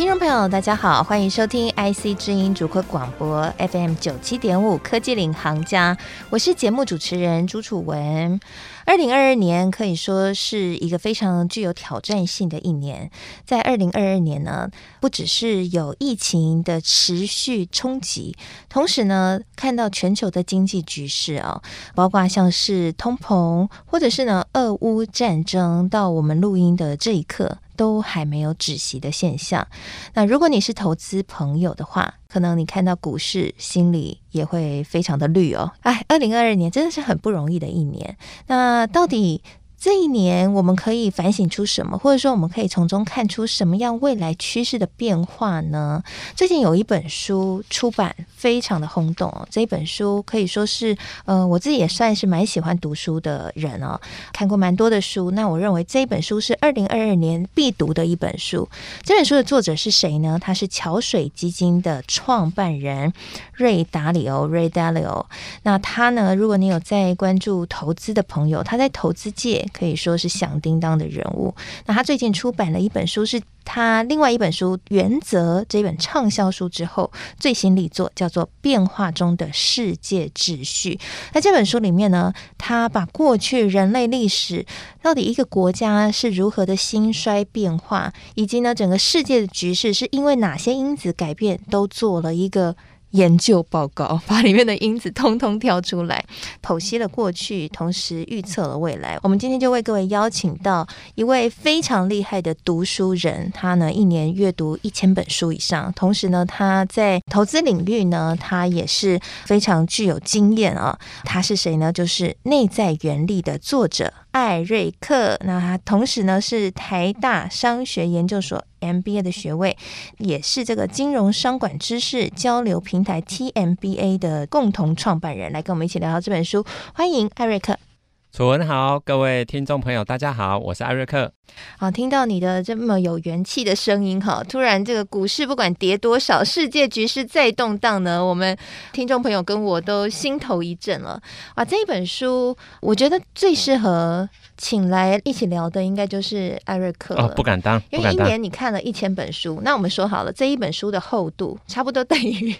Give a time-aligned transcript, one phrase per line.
[0.00, 5.94] 听众朋友，大家好，欢迎收听 IC 之音主客广播 FM 九七点五《科技领航家》，
[6.30, 8.40] 我是节目主持人朱楚文。
[8.86, 13.10] 二零二二年可以说是一个非常具有挑战性的一年。
[13.44, 14.70] 在二零二二年呢，
[15.02, 18.34] 不只是有疫情的持续冲击，
[18.70, 21.60] 同时呢，看到全球的经济局势啊，
[21.94, 29.66] 包括像是通膨，或者是呢，俄乌战争，到我们录音的这一刻，都还没有止息的现象。
[30.12, 35.72] 那如果你是投资朋友的话，可能你看到股市，心里也会非常的绿哦。
[35.80, 38.18] 哎，二零二二年真的是很不容易的一年。
[38.48, 39.42] 那到底，
[39.80, 46.02] 这一年我们可以反省出什么，或者说我们可以从中看出什么样未来趋势的变化呢？
[46.36, 49.48] 最近有一本书出版，非常的轰动哦。
[49.50, 53.98] 这一本书可以说是，呃，我自己也算是蛮喜欢读书的人哦，
[54.34, 55.30] 看过蛮多的书。
[55.30, 58.68] 那我认为这一本书是二零二二年必读的一本书。
[59.02, 60.38] 这本书的作者是谁呢？
[60.38, 63.14] 他是桥水基金的创办人
[63.54, 65.24] 瑞达里欧 （Ray Dalio）。
[65.62, 69.66] 那他呢，如果你有在关注投资的朋友，他在投资界。
[69.72, 71.54] 可以说是响叮当的人物。
[71.86, 80.94] 那他最近出版了一本书，是他另外一本书《原则》这本畅销书之后最新力作，叫做《变化中的世界秩序》。
[81.32, 84.64] 那这本书里面呢，他把过去人类历史
[85.02, 92.76] 到底一个国家是如何的兴衰变化，以及呢整个世界的局势是因为哪些因子改变，都做了一个。
[93.10, 96.24] 研究报告把里面的因子通通挑出来，
[96.62, 99.18] 剖析了过去，同时预测了未来。
[99.22, 110.98] 我们今天就为各位邀请到一位非常厉害的读书人，他呢一年阅读一千本书以上，同时呢他在投资领域呢他也是非常具有经验啊。
[111.24, 111.92] 他是谁呢？
[111.92, 115.38] 就是《内在原力》的作者艾瑞克。
[115.44, 118.64] 那他同时呢是台大商学研究所。
[118.80, 119.76] MBA 的学位，
[120.16, 126.64] 也是这个金融商管知识交流平台 TMBA 的共同创办人，来跟我们一起聊聊这本书。
[126.94, 127.89] 欢迎艾瑞克。
[128.32, 131.32] 楚文好，各位听众朋友，大家好，我是艾瑞克。
[131.76, 138.56] 好，听到你的这么有元气的声音，哈，突然这个股市不管跌多少，世界局势再动荡呢，我们
[138.92, 141.20] 听众朋友跟我都心头一震了。
[141.56, 147.24] 啊，这一本书，我觉得最适合请来一起聊的，应该就是艾瑞克了。
[147.24, 152.54] 哦，不敢当，因为一年你看了一千本书，那我们说好了，这一本书的厚度差不多等于。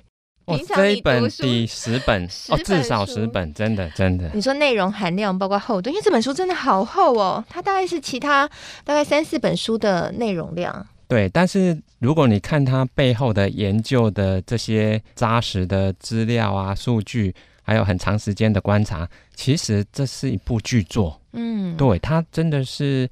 [0.46, 4.30] 哦，这一本第十本，十本哦，至少十本，真的真的。
[4.34, 8.48] 你说内容含量包括厚度，因为这本书真的好厚哦，它大概是其他
[8.82, 10.86] 大概三四本书的内容量。
[11.06, 21.20] 对，但是如果你看它背后的研究的这些扎实的资料啊、数据，还有很长时间的观察，其实这是一部巨作。
[21.32, 23.08] 嗯，对，它真的是。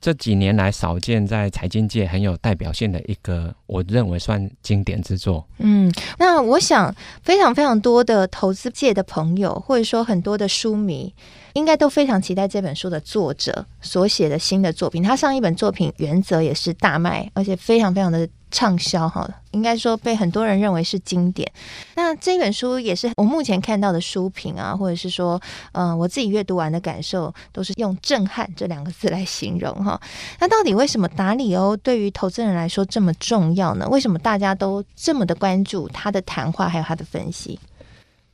[0.00, 5.46] 这几年来少见，在财经界很有代表性的一个，我认为算经典之作。
[5.58, 11.12] 嗯，那我想非常非常多的投资界的朋友，或者说很多的书迷，
[11.54, 15.02] 应该都非常期待这本书的作者所写的新的作品。
[15.02, 18.28] 他上一本作品《原则》也是大卖，而且非常非常的。
[18.48, 21.50] 畅销哈，应该说被很多人认为是经典。
[21.94, 25.40] 那这本书也是我目前看到的书评啊，或者是说，
[25.72, 29.98] 嗯、我自己阅读完的感受，都是用震撼这两个字来形容哈。
[30.38, 33.88] 那到底为什么达里欧对于投资人来说这么重要呢？
[33.88, 37.58] 为什么大家都这么的关注他的谈话还有他的分析？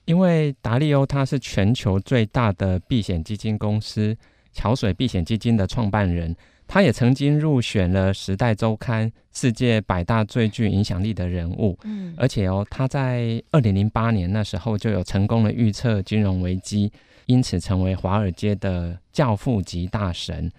[0.04, 4.16] 因为达里欧他是全球最大的避险基金公司
[4.52, 6.34] 桥水避险基金的创办人。
[6.72, 16.90] 他也曾经入选了《时代周刊》世界百大最具影响力的人物，嗯，而且哦，他在二零零八年那时候就有成功的预测金融危机，
[17.26, 20.50] 因此成为华尔街的教父级大神。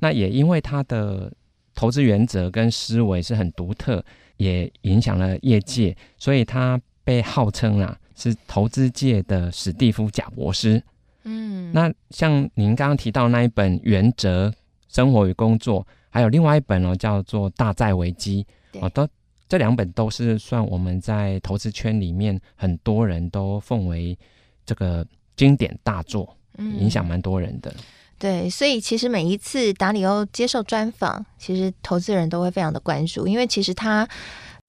[0.00, 1.32] 那也因为他的
[1.74, 4.04] 投资原则跟思维是很独特，
[4.36, 10.82] 也影响了业界，所以他被号称啊是投资界的史蒂夫贾博士。
[11.24, 14.50] 嗯，那像您刚刚提到那一本《原则》。
[14.92, 18.46] 生活与工作，还有另外一本哦，叫做《大债危机》
[18.80, 19.08] 哦，都
[19.48, 24.16] 这两本都是算我们在投资圈里面很多人都奉为
[24.64, 25.04] 这个
[25.34, 27.70] 经典大作，影响蛮多人的。
[27.70, 27.82] 嗯。
[28.18, 34.08] 对，所以其实每一次达里欧接受专访，其实投资人都会非常的关注，因为其实他。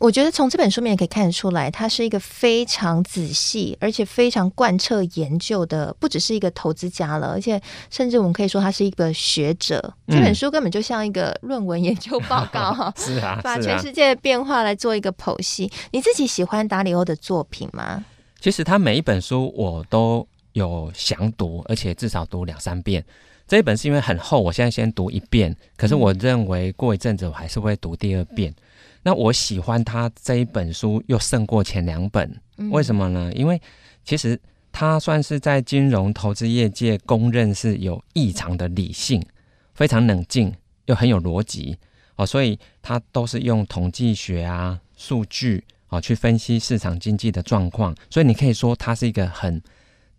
[0.04, 9.82] 我觉得从这本书面也可以看得出来，他是一个非常仔细而且非常贯彻研究的，不只是一个投资家了，而且甚至我们可以说他是一个学者。
[10.08, 15.68] 嗯、这本书根本就像一个论文研究报告 哈，是啊，把全世界的变化来做一个剖析。
[15.68, 18.04] 啊、你自己喜欢达里欧的作品吗？
[18.42, 23.02] 其实他每一本书我都有详读，而且至少读两三遍。
[23.48, 25.56] 这一本是因为很厚，我现在先读一遍。
[25.78, 28.52] 可是我认为过一阵子我还是会读第二遍。
[28.52, 28.64] 嗯、
[29.04, 32.40] 那我喜欢他这一本书又胜过前两本，
[32.72, 33.32] 为什么呢？
[33.34, 33.62] 因为
[34.04, 34.40] 其实
[34.72, 39.24] 他算是在金融投资业界公认是有异常的理性，
[39.76, 40.54] 非常冷静
[40.86, 41.78] 又很有逻辑
[42.16, 49.62] 哦，所以他都是用统计学啊、数据啊去分析市场经济的状况，所以你可以说他是一个很。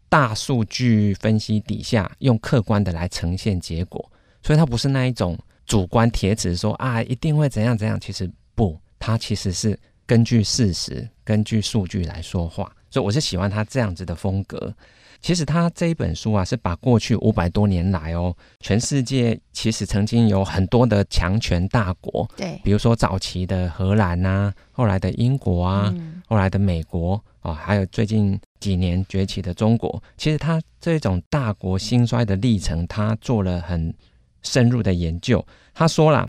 [0.07, 4.13] 大数据分析底下，用客观的来呈现结果，
[4.45, 5.37] 所以他不是那一种
[5.67, 14.75] 主观铁齿说啊一定会怎样怎样，其实不，他其实是根据事实、根据数据来说话，所以我是喜欢他这样子的风格。
[15.21, 33.95] 其实他这一本书啊，是把过去五百多年来哦，全世界其实曾经有很多的强权大国，对，比如说早期的荷兰啊，后来的英国啊，嗯、后来的美国啊、哦，还有最近几年崛起的中国，其实他这种大国兴衰的历程，他做了很
[34.43, 35.43] 深入的研究。
[35.73, 36.29] 他说了，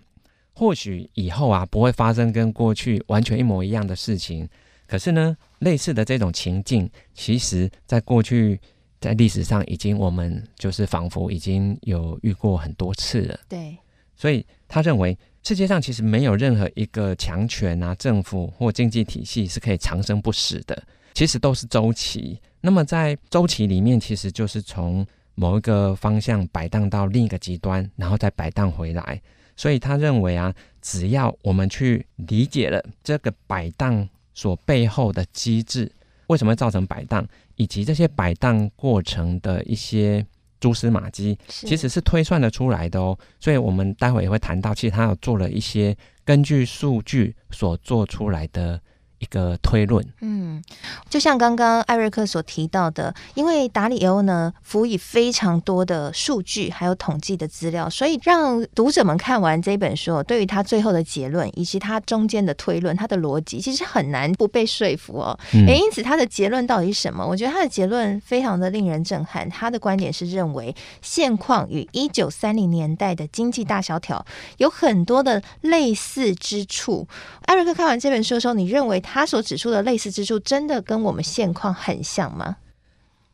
[0.55, 4.49] 或许以后啊不会发生跟过去完全一模一样的事情，
[4.87, 8.59] 可是呢，类似的这种情境，其实在过去。
[9.01, 13.39] 在历史上，已经我们就是仿佛已经有遇过很多次了。
[13.47, 13.77] 对，
[14.15, 20.81] 所以他认为世界上其实没有任何一个强权啊、政府或经济体系是可以长生不死的，
[21.13, 22.39] 其实都是周期。
[22.61, 25.05] 那么在周期里面，其实就是从
[25.35, 29.21] 某一个方向摆荡到另一个极端，然后再摆荡回来。
[29.55, 35.91] 所以他认为啊，只要我们去理解了这个摆荡所背后的机制，
[36.27, 37.25] 为什么会造成摆荡？
[37.55, 40.25] 以及这些摆荡过程的一些
[40.59, 43.17] 蛛丝马迹，其实是推算得出来的哦。
[43.39, 48.81] 所以，我们待会也会谈到，其实他有做了一些根据数据所做出来的。
[49.19, 50.61] 一个推论，嗯，
[51.09, 65.39] 就像刚刚艾瑞克所提到的，因为达里欧呢，辅以非常多的数据还有统计的资料，所以让读者们看完这本书，对于他最后的结论以及他中间的推论，他的逻辑其实很难不被说服哦。
[65.53, 67.25] 也、嗯、因此，他的结论到底是什么？
[67.25, 69.49] 我觉得他的结论非常的令人震撼。
[69.49, 74.25] 他的观点是认为，现况与一九三零年代的经济大萧条
[74.57, 77.07] 有很多的类似之处。
[77.43, 79.01] 艾瑞克看完这本书的时候，你认为？
[79.05, 82.57] 他所指出的类似之处，真的跟我们现况很像吗？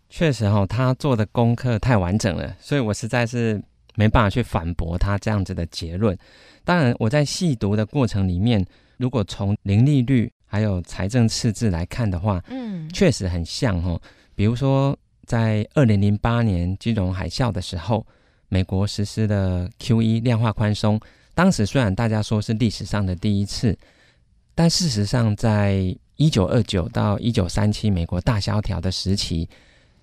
[0.09, 3.59] 确实哈，他做的功课太完整了，所以我实在是
[3.95, 6.17] 没办法去反驳他这样子的结论。
[6.65, 8.63] 当然，我在细读的过程里面，
[8.97, 13.99] 如果从零利率还有财政赤字来看的话，嗯，确实很像哦。
[14.35, 14.93] 比如说，
[15.25, 18.05] 在二零零八年金融海啸的时候，
[18.49, 20.99] 美国实施的 QE 量化宽松，
[21.33, 23.77] 当时虽然大家说是历史上的第一次。
[24.55, 29.47] 但事实上，在一九二九到一九三七美国大萧条的时期，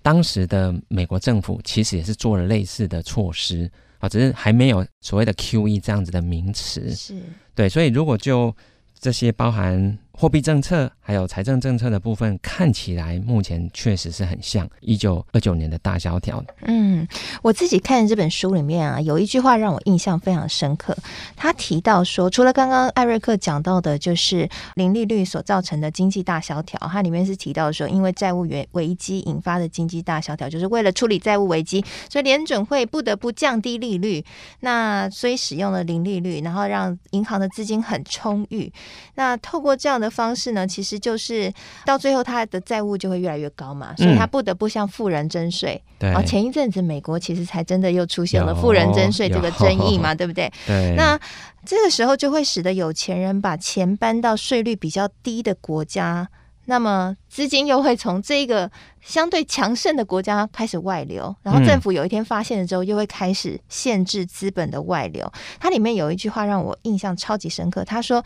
[0.01, 6.93] 当时的美国政府其实也是做了类似的措施啊，只是还没有所谓的 QE 这样子的名词。
[6.93, 7.15] 是
[7.55, 8.55] 对，所以如果就
[8.99, 9.97] 这些包含。
[10.11, 16.45] 货币政策还有财政政策的部分，看起来目前确实是很像一九二九年的大萧条。
[16.67, 17.07] 嗯，
[17.41, 20.95] 我自己看这本书里面啊，有一句话让我印象非常深刻。
[21.35, 34.23] 他提到说，除了刚刚艾瑞克讲到的，就是零利率所造成的经济大萧条，它里面是提到说，因为债务危危机引发的经济大萧条，就是为了处理债务危机，所以联准会不得不降低利率。
[34.59, 38.71] 那所以使用了零利率，然后让银行的资金很充裕。
[39.15, 41.51] 那透过这样的方式呢，其实就是
[41.85, 45.81] 到最后他的债务就会越来越高嘛，所以他不得不向富人征税。
[45.97, 50.51] 对、嗯，前一阵子美国其实才真的又出现了富人征税这个争议嘛，对不对？
[50.67, 50.93] 对。
[50.95, 51.19] 那
[51.65, 56.29] 这个时候就会使得有钱人把钱搬到税率比较低的国家，
[56.65, 65.29] 那么资金又会从这个相对强盛的国家开始外流，然后政府有一天发现了之后，又会开始限制资本的外流。
[65.59, 68.23] 它里面有一句话让我印象超级深刻，他说。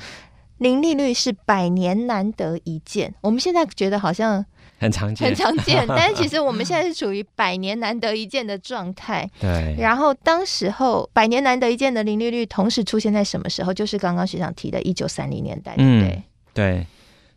[0.63, 4.43] 零利率是百年难得一见，我们现在觉得好像
[4.79, 9.29] 很常见，很常见， 但是其实我们现在是处于百年难得一见的状态。
[9.39, 9.75] 对。
[9.77, 13.73] 然后当时候百年难得一见的零利率同时出现在什么时候？
[13.73, 16.09] 就是刚刚学长提的一九三零年代，对不对？
[16.15, 16.87] 嗯，对。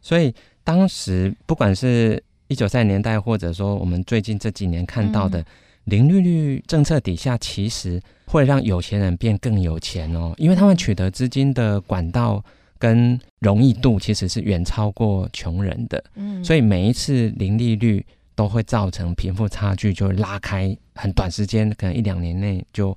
[0.00, 5.45] 所以当时不管是一九三零年代，或者说我们最近这几年看到的
[5.85, 12.42] 零利率政策底下，其实会让有钱人变更有钱哦，因为他们取得资金的管道。
[12.78, 16.02] 跟容易度其实是远超过穷人的。
[16.14, 18.04] 嗯，所以每一次零利率
[18.35, 22.97] 都会造成贫富差距就拉开，很短时间可能一两年内就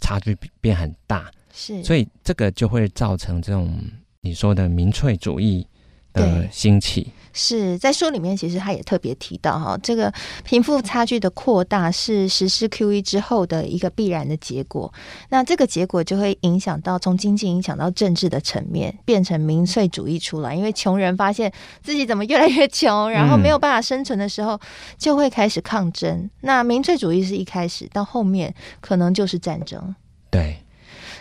[0.00, 1.30] 差距变很大。
[1.52, 3.76] 是，所以这个就会造成这种
[4.20, 5.66] 你说的民粹主义
[6.12, 7.12] 的兴起。
[7.32, 10.12] 是在书里面，其实他也特别提到哈，这个
[10.44, 14.92] 贫富差距的扩大是实施 QE 之后的一个必然的结果。
[15.28, 20.52] 那这个结果就会影响到从经济影响到政治的层面，变成民粹主义出来。
[20.52, 21.52] 因为穷人发现
[21.84, 24.60] 自己怎么越来越穷，然后没有办法生存的时候，
[24.98, 26.10] 就会开始抗争。
[26.10, 29.94] 嗯、那民粹主义是一开始，到后面可能就是战争。
[30.32, 30.56] 对。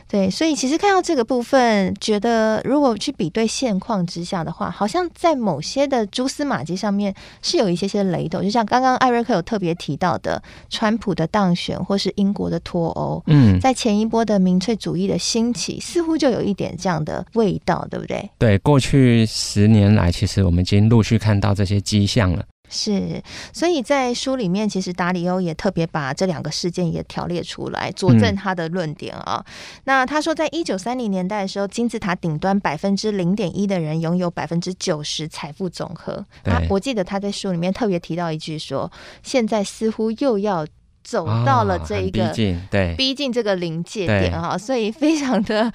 [0.09, 7.13] 对，所以其实看到这个部分，觉得如果去比对现况之下的话，好像在某些的蛛丝马迹上面
[7.43, 18.27] 是有一些些雷同，就像刚刚艾瑞克有特别提到的，川普的当选或是英国的脱欧，嗯，在前一波的民粹主义的兴起，似乎就有一点这样的味道，对不对？
[18.39, 22.43] 对，过去十年来，其实我们已经陆续看到这些迹象了。
[22.69, 23.21] 是，
[23.51, 29.43] 所以在书里面，其实达里欧也特别把这两个事件也条列出来，佐证他的论点啊。
[29.43, 29.53] 嗯、
[29.85, 36.23] 那他说，在一九三零年代的时候，金字塔顶端百分之零点一的人拥有百分之九十财富总和。
[36.43, 38.91] 对啊，我记得他在书里面特别提到一句说，
[39.23, 40.65] 现在似乎又要
[41.03, 42.31] 走到了这一个、
[42.69, 45.73] 对，逼近这个临界点啊，所以非常的。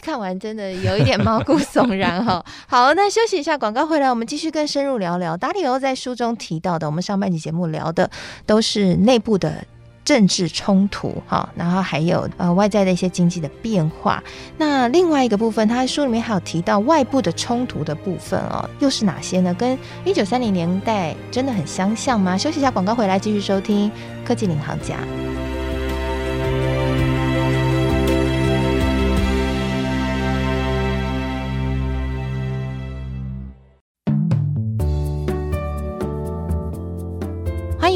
[0.00, 2.44] 看完真的有一点毛骨悚然哈。
[2.66, 5.36] 好，那休息一下，广告回来，我们继续更深入聊聊。
[5.36, 8.10] 达里欧在书中提到的，我们上半集节目聊的
[8.46, 9.64] 都是内部的
[10.04, 14.22] 政治冲突哈，然后还有呃外在的一些经济的变化。
[14.56, 19.54] 那另外一个部分，他在书里面还有提到外部的冲突的部分哦，又是哪些呢？
[19.54, 22.36] 跟一九三零年代真的很相像吗？
[22.36, 23.90] 休息一下，广告回来继续收听
[24.24, 24.96] 科技领航家。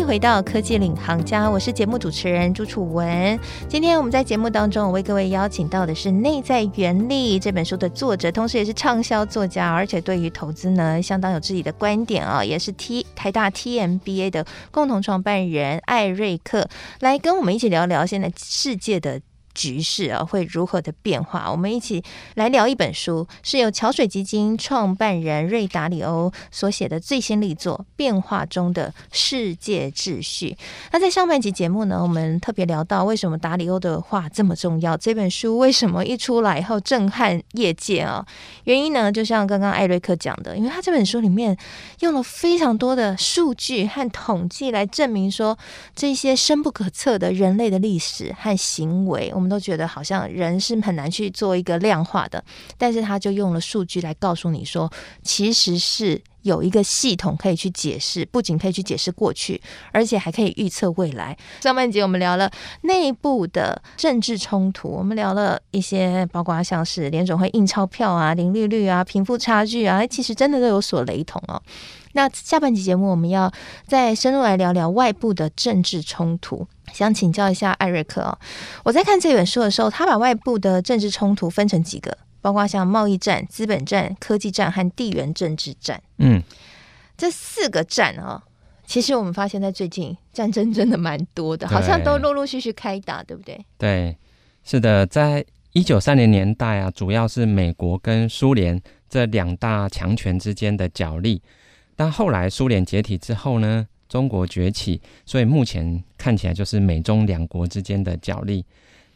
[0.04, 3.38] 回到科技领航家，我是节目主持人朱楚文。
[3.66, 16.68] 今天我们在节目当中，我为各位邀请到的是《内在原力》这本书的作者，同时也是畅销作家，而且对于投资呢相当有自己的观点啊，也是 T 台大 TMBA 的共同创办人艾瑞克，
[17.00, 19.20] 来跟我们一起聊聊现在世界的。
[19.54, 21.50] 局势啊，会如何的变化？
[21.50, 22.02] 我们一起
[22.34, 30.50] 来聊一本书，是由桥水基金创办人瑞达里欧所写的最新力作《变化中的世界秩序》。
[30.92, 38.26] 那在上半集节目呢，我们特别聊到为什么达里欧的话这么重要，这本书为什么一出来以后震撼业界啊？
[38.64, 41.56] 原因呢，就像刚刚艾瑞克讲的，因为他这本书里面
[42.00, 45.56] 用了非常多的数据和统计来证明说，
[45.94, 49.30] 这些深不可测的人类的历史和行为。
[49.34, 52.42] 我我们都觉得好像人是很难去做一个量化的，
[52.78, 54.90] 但是他就用了数据来告诉你说，
[55.22, 59.60] 其实是有一个系统可以去解释，不仅可以去解释过去，
[59.92, 61.36] 而且还可以预测未来。
[61.60, 62.50] 上半集我们聊了
[62.84, 71.60] 内部的政治冲突，我们聊了一些，包括像是联总会印钞票啊、零利率啊、贫富差距啊，其实真的都有所雷同哦。
[72.12, 73.52] 那下半集节目我们要
[73.86, 76.66] 再深入来聊聊外部的政治冲突。
[76.92, 78.38] 想请教一下艾瑞克哦，
[78.84, 86.00] 我在看这本书的时候，他把外部的政治冲突分成几个，包括像贸易战、资本战、科技战和地缘政治战。
[86.18, 86.42] 嗯，
[87.16, 88.42] 这四个战啊，
[88.86, 93.64] 其实我们发现，在最近战争真的蛮多的，好像都陆陆续续开打，对不对？
[93.78, 94.16] 对，
[94.62, 101.42] 是的，在一九三零年代啊，主要是美国跟苏联这两大强权之间的角力，
[101.96, 108.64] 但后来苏联解体之后呢，中国崛起，所以目前看起来就是美中两国之间的角力。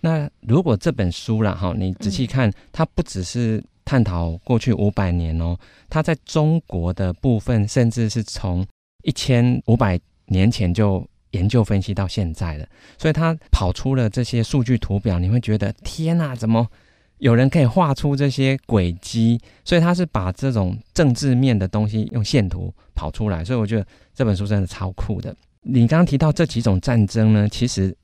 [0.00, 8.64] 那如果这本书了哈，你仔细看，它不只是探讨过去五百年哦，它在中国的部分，甚至是从
[9.02, 12.66] 一千五百年前就研究分析到现在了。
[12.96, 16.66] 所以它跑出了这些数据图表，你会觉得天哪，怎么
[17.18, 19.40] 有人可以画出这些轨迹？
[19.64, 23.86] 所以他是把这种政治面的东西用线图跑出来，所以我觉得。
[24.18, 25.32] 这本书真的超酷的。
[25.60, 27.96] 你刚刚提到这几种战争呢，其实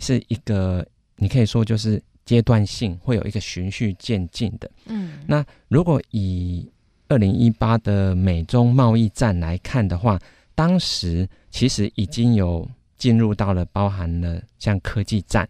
[0.00, 0.84] 是一个，
[1.14, 4.68] 你可以说就是阶段性，会有一个循序渐进的。
[4.86, 6.68] 嗯，那如果以
[7.06, 10.18] 二零一八的美中贸易战来看的话，
[10.56, 15.48] 当时其实已经有进入到了包含了像科技战，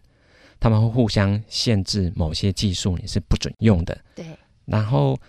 [0.61, 3.99] 他们会互相限制某些技术，你是不准用的。
[4.15, 4.25] 对。
[4.63, 5.19] 然后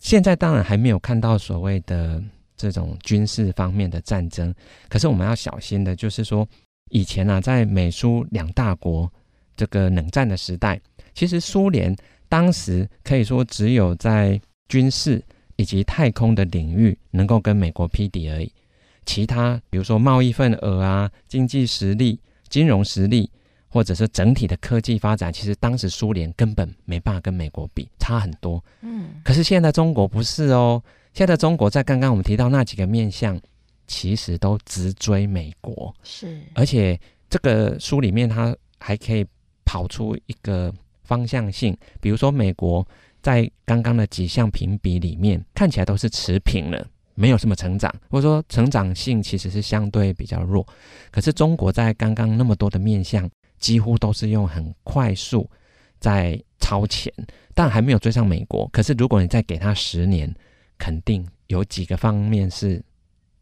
[0.00, 2.20] 现在当然还没有看到所谓的。
[2.60, 4.52] 这种军事方面的战争，
[4.88, 6.44] 可是我们要小心的，就是说，
[6.90, 9.08] 以前呢、啊，在美苏两大国
[9.56, 10.80] 这个冷战的时代，
[11.14, 11.94] 其实苏联
[12.28, 18.52] 当时可以说只有在军事以及太空的领域能够跟美国匹敌而已。
[19.06, 22.18] 其他，比如说贸易份额啊、经济实力、
[22.48, 23.30] 金融实力，
[23.70, 28.62] 或者是整体的科技发展，其实当时苏联根本没办法跟美国比，差很多。
[28.80, 30.82] 嗯，可是现在中国不是哦，
[31.12, 33.38] 现在中国在刚刚我们提到那几个面向，
[33.86, 35.94] 其实都直追美国。
[36.02, 36.98] 是，而且
[37.28, 39.26] 这个书里面它还可以
[39.66, 40.72] 跑出一个
[41.02, 42.86] 方向性，比如说美国
[43.20, 50.66] 在刚刚的几项评比里面看起来都是持平了，没有什么成长，或者说成长性其实是相对比较弱。
[51.10, 53.28] 可是中国在刚刚那么多的面向。
[53.58, 55.48] 几乎都是用很快速
[56.00, 57.12] 在超前，
[57.54, 58.68] 但还没有追上美国。
[58.72, 60.32] 可是如果你再给他十年，
[60.76, 62.82] 肯定有几个方面是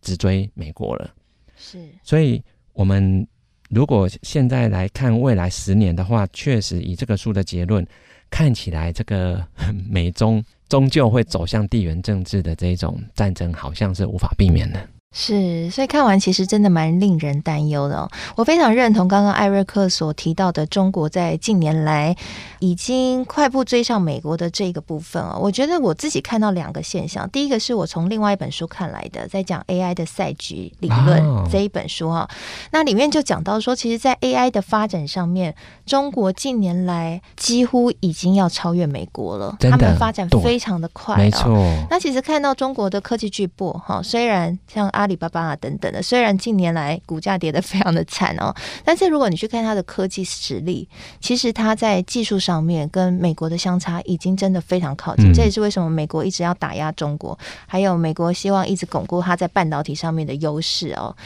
[0.00, 1.14] 只追美国了。
[1.56, 2.42] 是，所以
[2.72, 3.26] 我们
[3.70, 7.86] 如果现在来看未来十年的话，确实以这个书的结论
[8.30, 9.46] 看起来，这个
[9.88, 14.88] 美中终究会走向地缘政治的这种战争，好像是无法避免的。
[15.18, 18.10] 是，所以看完其实真的蛮令人担忧的哦。
[18.36, 22.14] 我非常认同刚刚艾瑞克所提到的，中国在近年来
[22.58, 25.38] 已经快步追上美国的这个部分哦。
[25.40, 32.28] 我觉得我自己看到两个现象，第一个是我从另外一本书看来的，在讲 AI 的赛局理论这一本书哈，
[32.72, 35.54] 那里面就讲到说，其实，在 AI 的发展上面，
[35.86, 41.56] 中国近年来几乎已经要超越美国了，他们发展非常的快，没错。
[41.88, 48.52] 那其实看到中国的科技巨擘哈，虽然像阿阿里巴巴啊，等等的，虽然近年来股价跌得非常的惨哦，
[48.84, 50.88] 但是如果你去看它的科技实力，
[51.20, 55.30] 其实它在技术上面跟美国的相差已经真的非常靠近。
[55.30, 61.16] 嗯、这也是为什么美国一直要打压中国，还有美国希望一直巩固它在半导体上面的优势哦。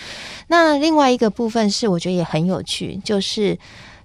[0.49, 3.59] 那另外一个部分是，我觉得也很有趣，就是。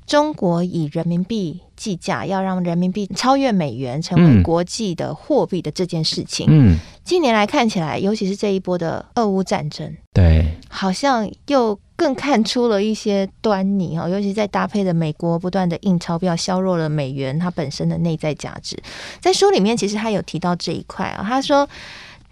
[0.05, 18.77] 中国以人民币计价，要让人民币超越美元，成为国际的货币的这件事情，嗯，近年来看起来，尤其是这一波的俄乌战争，对，好像又更看出了一些端倪哈，尤其在搭配的美国不断的印钞票，削弱了美元它本身的内在价值。
[19.19, 21.67] 在书里面，其实他有提到这一块啊，他说，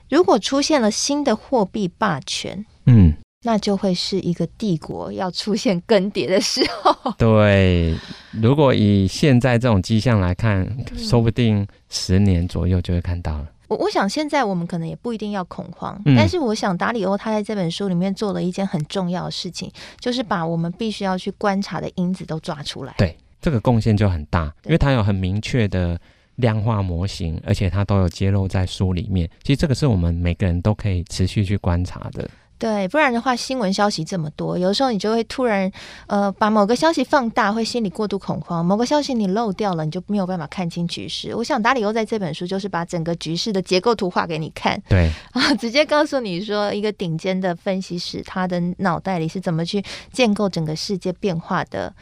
[0.09, 3.13] 如果出现了新的货币霸权，嗯。
[3.43, 7.11] 那就会是一个帝国要出现更迭的时候。
[7.17, 7.95] 对，
[8.31, 13.47] 如果以现在这种迹象来看，说不定十年左右就会看到了。
[13.69, 22.93] 我我想现在我们可能也不一定要恐慌，嗯、但是我想达里欧他在这本书里面做了一件很重要的事情，就是把我们必须要去观察的因子都抓出来。
[22.97, 25.99] 对，这个贡献就很大，因为他有很明确的
[26.35, 29.27] 量化模型，而且他都有揭露在书里面。
[29.41, 32.29] 其实这个是我们每个人都可以持续去观察的。
[32.63, 35.69] 对，不然的话，新闻消息这么多，有时候你就会突然，
[36.07, 41.35] 呃，把某个消息放大，会心里过度恐慌；某个消息你漏掉了，你就没有办法看清局势。
[41.35, 51.93] 我想达里欧在这本书就是把整个局势的结构图画给你看，对啊，直接告诉你说，一个顶尖的分析师他的脑袋里是怎么去建构整个世界变化的。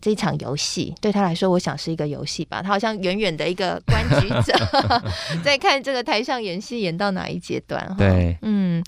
[0.00, 2.62] 这一场游戏对他来说，我想是一个游戏吧。
[2.62, 4.54] 他好像远远的一个观局者，
[5.42, 7.94] 在看这个台上演戏演到哪一阶段。
[7.98, 8.84] 对，嗯，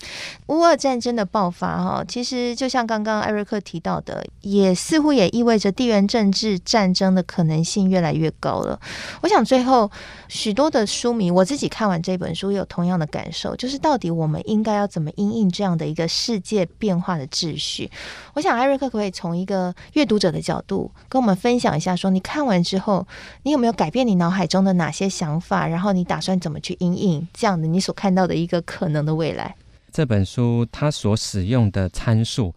[0.47, 8.79] 乌俄战争的爆发哈，其实就像刚刚艾瑞克提到的，也似乎也意味着地缘政治战争的可能性越来越高了。
[9.21, 9.91] 我想最后
[10.29, 17.89] 许多的书迷，我自己看完这本书也有同样的感受，就是到底我们应该要怎么因应这样的一个世界变化的秩序？
[18.35, 20.89] 我想艾瑞克可，可以从一个阅读者的角度。
[21.09, 23.05] 跟我们分享一下，说你看完之后，
[23.43, 25.67] 你有没有改变你脑海中的哪些想法？
[25.67, 29.55] 然后你打算怎么去应应这样的你所看到的一个可能的未来？
[29.91, 32.53] 这本书它所使用的参数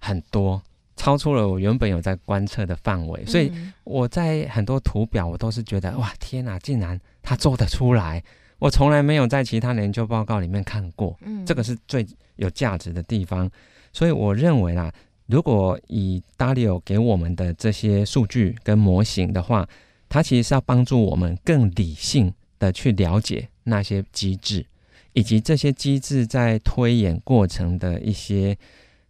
[0.00, 0.60] 很多，
[0.96, 3.52] 超出了我原本有在观测的范围，所以
[3.84, 8.22] 我在很多图表我都是觉得哇，天哪，竟然它做得出来！
[8.58, 13.48] 我从来没有在其他研究报告里面看过，嗯，这个是最有价值的地方，
[13.92, 14.92] 所以我认为啦。
[15.32, 19.66] 如果以达里欧给我们的这些数据跟模型的话，
[20.06, 24.66] 它其实是要帮助我们更理性的去了解那些机制，
[25.14, 28.54] 以及这些机制在推演过程的一些，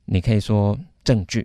[0.04, 1.44] 你可以说证据。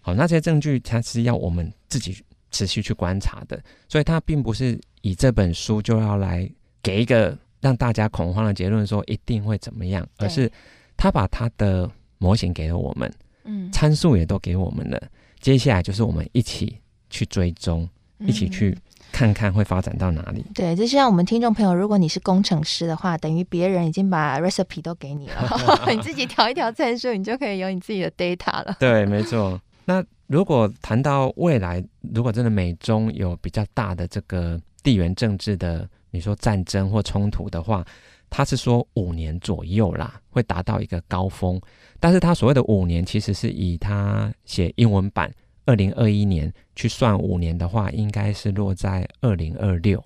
[0.00, 6.50] 好，那些证据它是要我们自己持续去观察的，所以它并不是以这本书就要来
[6.82, 10.50] 给一个让大家恐慌的结论，说一定会怎么样，而是
[10.96, 13.08] 他把他的模型给了我们。
[13.46, 15.00] 嗯，参数也都给我们了，
[15.40, 16.78] 接下来就是我们一起
[17.08, 18.76] 去追踪，一起去
[19.12, 20.44] 看看会发展到哪里。
[20.54, 25.48] 对，就像我们听众朋友，如果你是工程师的话，等于别人已经把 recipe 都给你了，
[25.90, 28.76] 你自己调一调参数，你就可以有你自己的 data 了。
[28.80, 29.60] 对，没错。
[29.84, 31.82] 那如果谈到未来，
[32.12, 37.86] 如果真的美中有比较大的这个地缘政治的，你说战争或冲突的话，
[38.28, 41.60] 他是说五年左右啦，会达到一个高峰。
[41.98, 45.32] 但是他所谓的五年，其实是以他写英文版
[45.64, 50.02] 二零二一年去算五年的话，应该是落在二零二六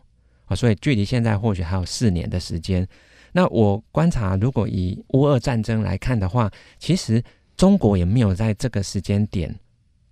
[0.46, 2.86] 啊，所以距离现在或许还有四年的时间。
[3.32, 7.22] 那我观察，如果以乌俄战争来看的话，其实
[7.56, 9.54] 中国也没有在这个时间点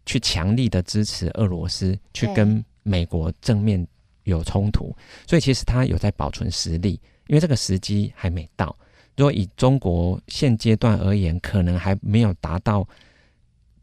[0.06, 3.86] 去强力的支持俄罗斯去跟美国正面
[4.24, 4.94] 有冲突，
[5.26, 8.76] 所以其实他有在保存实力，因为这个时机还没到。
[9.16, 12.86] 如果以中国现阶段而言，可能还没有达到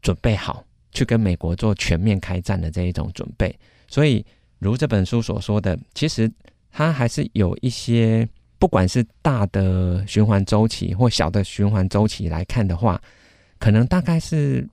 [0.00, 3.54] 准备好去跟美国做全面开战的这一种准备，
[3.86, 4.24] 所以
[4.58, 6.30] 如这本书所说的，其实
[6.70, 8.26] 它还是有一些，
[8.58, 12.98] 不管是大的循环周期或小的循环周期来看的话，
[13.58, 14.66] 可能大概是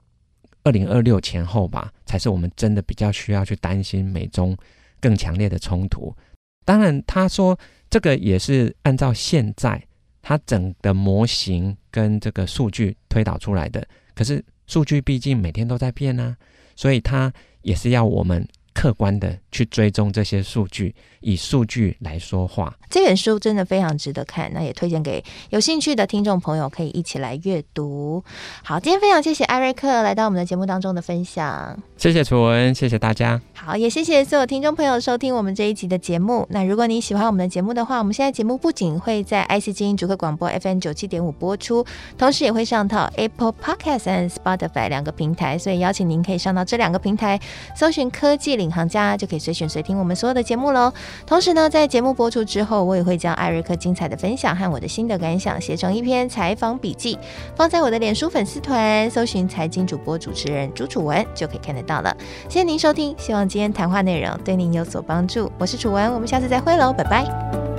[0.64, 4.56] 二零二六前后吧，才是我们真的比较需要去担心美中
[5.02, 6.16] 更强烈的冲突。
[6.66, 7.58] 当然，他说
[7.90, 9.82] 这个也是按照现在。
[10.26, 16.38] 他整的模型跟这个数据推导出来的，可是数据毕竟每天都在变啊，
[16.78, 17.30] 所以他
[17.62, 18.48] 也是要我们。
[18.74, 22.74] 客观的去追踪这些数据，以数据来说话。
[22.90, 28.24] 这本书真的非常值得看，那也推荐给有兴趣的听众朋友可以一起来阅读。
[28.64, 31.78] 好，今天非常谢谢艾瑞克来到我们的节目当中的分享。
[31.98, 33.42] 谢谢楚文，谢谢大家。
[33.54, 36.46] 好，也谢谢所有听众朋友收听我们这一集的节目。
[36.50, 41.86] 那如果你喜欢我们的节目的话，我们现在节目不仅会在 IC 精英主客广播 FM 九七点五播出，
[42.18, 47.40] 同时也会上到 Apple Podcast 和 Spotify 两个平台，所以邀请您可以上到这两个平台
[47.76, 50.92] 搜寻科技领航家就可以随选随听我们所有的节目喽。
[51.26, 57.20] 同时呢，在节目播出之后，我也会将艾瑞克精彩的分享和我的心得感想写成一篇采访笔记，
[57.56, 62.16] 放在我的脸书粉丝团，搜寻财经主播主持人朱楚文就可以看得到了。
[62.48, 65.52] 谢谢您收听，希望今天谈话内容对您有所帮助。
[65.58, 67.73] 我是楚文，我们下次再会喽，拜拜。